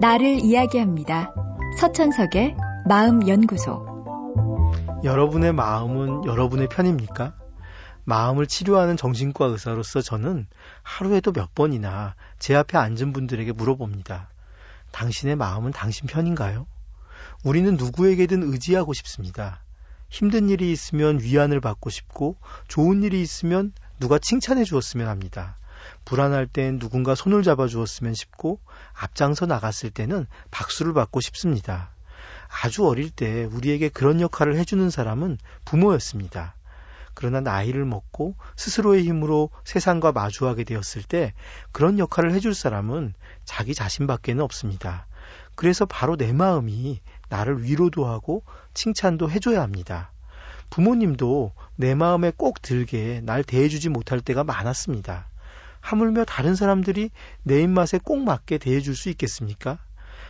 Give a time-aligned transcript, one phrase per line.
[0.00, 1.34] 나를 이야기합니다.
[1.78, 2.56] 서천석의
[2.88, 3.84] 마음연구소.
[5.04, 7.34] 여러분의 마음은 여러분의 편입니까?
[8.04, 10.46] 마음을 치료하는 정신과 의사로서 저는
[10.82, 14.30] 하루에도 몇 번이나 제 앞에 앉은 분들에게 물어봅니다.
[14.90, 16.66] 당신의 마음은 당신 편인가요?
[17.44, 19.62] 우리는 누구에게든 의지하고 싶습니다.
[20.08, 22.36] 힘든 일이 있으면 위안을 받고 싶고
[22.68, 25.58] 좋은 일이 있으면 누가 칭찬해 주었으면 합니다.
[26.04, 28.60] 불안할 땐 누군가 손을 잡아 주었으면 싶고
[28.94, 31.90] 앞장서 나갔을 때는 박수를 받고 싶습니다.
[32.62, 36.56] 아주 어릴 때 우리에게 그런 역할을 해주는 사람은 부모였습니다.
[37.14, 41.34] 그러나 나이를 먹고 스스로의 힘으로 세상과 마주하게 되었을 때
[41.72, 43.14] 그런 역할을 해줄 사람은
[43.44, 45.06] 자기 자신밖에는 없습니다.
[45.54, 48.42] 그래서 바로 내 마음이 나를 위로도 하고
[48.74, 50.12] 칭찬도 해줘야 합니다.
[50.70, 55.28] 부모님도 내 마음에 꼭 들게 날 대해주지 못할 때가 많았습니다.
[55.80, 57.10] 하물며 다른 사람들이
[57.42, 59.78] 내 입맛에 꼭 맞게 대해줄 수 있겠습니까?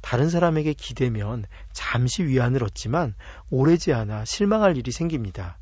[0.00, 3.14] 다른 사람에게 기대면 잠시 위안을 얻지만
[3.50, 5.58] 오래지 않아 실망할 일이 생깁니다.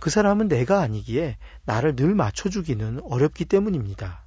[0.00, 4.24] 그 사람은 내가 아니기에 나를 늘 맞춰주기는 어렵기 때문입니다.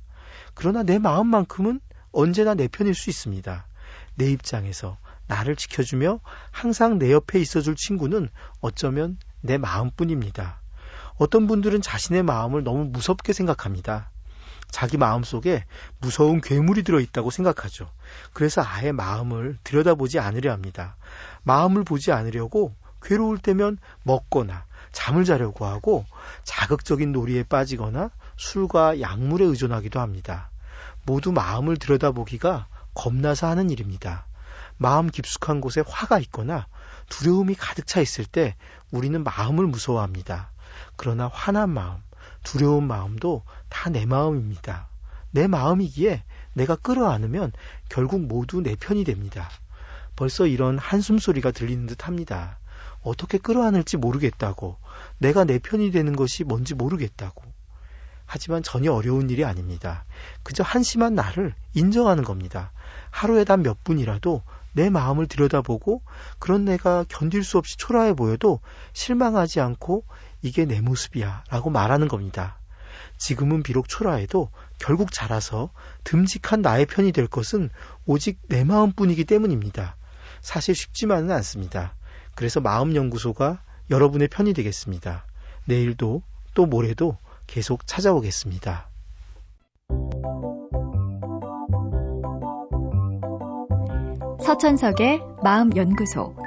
[0.54, 1.80] 그러나 내 마음만큼은
[2.12, 3.68] 언제나 내 편일 수 있습니다.
[4.16, 6.20] 내 입장에서 나를 지켜주며
[6.52, 8.30] 항상 내 옆에 있어줄 친구는
[8.62, 10.62] 어쩌면 내 마음뿐입니다.
[11.18, 14.12] 어떤 분들은 자신의 마음을 너무 무섭게 생각합니다.
[14.70, 15.64] 자기 마음 속에
[16.00, 17.90] 무서운 괴물이 들어있다고 생각하죠.
[18.34, 20.98] 그래서 아예 마음을 들여다보지 않으려 합니다.
[21.44, 26.06] 마음을 보지 않으려고 괴로울 때면 먹거나 잠을 자려고 하고
[26.44, 30.50] 자극적인 놀이에 빠지거나 술과 약물에 의존하기도 합니다.
[31.06, 34.28] 모두 마음을 들여다보기가 겁나서 하는 일입니다.
[34.78, 36.68] 마음 깊숙한 곳에 화가 있거나
[37.10, 38.56] 두려움이 가득 차 있을 때
[38.92, 40.52] 우리는 마음을 무서워합니다.
[40.96, 42.02] 그러나 화난 마음,
[42.44, 44.90] 두려운 마음도 다 내 마음입니다.
[45.32, 47.52] 내 마음이기에 내가 끌어안으면
[47.90, 49.50] 결국 모두 내 편이 됩니다.
[50.16, 52.60] 벌써 이런 한숨 소리가 들리는 듯 합니다.
[53.02, 54.78] 어떻게 끌어안을지 모르겠다고,
[55.20, 57.44] 내가 내 편이 되는 것이 뭔지 모르겠다고.
[58.26, 60.06] 하지만 전혀 어려운 일이 아닙니다.
[60.44, 62.72] 그저 한심한 나를 인정하는 겁니다.
[63.10, 64.42] 하루에 단 몇 분이라도
[64.74, 66.02] 내 마음을 들여다보고
[66.40, 68.60] 그런 내가 견딜 수 없이 초라해 보여도
[68.94, 70.04] 실망하지 않고
[70.42, 72.60] 이게 내 모습이야 라고 말하는 겁니다.
[73.18, 74.50] 지금은 비록 초라해도
[74.80, 75.72] 결국 자라서
[76.04, 77.70] 듬직한 나의 편이 될 것은
[78.06, 79.96] 오직 내 마음뿐이기 때문입니다.
[80.42, 81.96] 사실 쉽지만은 않습니다.
[82.36, 85.26] 그래서 마음연구소가 여러분의 편이 되겠습니다.
[85.66, 86.22] 내일도
[86.54, 88.90] 또 모레도 계속 찾아오겠습니다.
[94.44, 96.47] 서천석의 마음연구소.